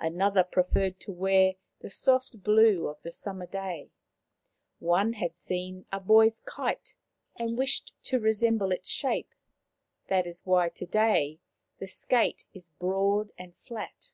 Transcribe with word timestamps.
Another 0.00 0.42
preferred 0.42 0.98
to 0.98 1.12
wear 1.12 1.52
the 1.78 1.90
soft 1.90 2.42
blue 2.42 2.88
of 2.88 3.00
the 3.02 3.12
summer 3.12 3.46
sky. 3.46 3.90
One 4.80 5.12
had 5.12 5.36
seen 5.36 5.86
a 5.92 6.00
boy's 6.00 6.40
kite, 6.40 6.96
and 7.36 7.56
wished 7.56 7.92
to 8.02 8.18
resemble 8.18 8.72
it 8.72 8.78
in 8.80 8.82
shape; 8.82 9.32
that 10.08 10.26
is 10.26 10.44
why 10.44 10.70
to 10.70 10.86
day 10.86 11.38
the 11.78 11.86
Skate 11.86 12.46
is 12.52 12.70
broad 12.80 13.30
and 13.38 13.54
flat. 13.58 14.10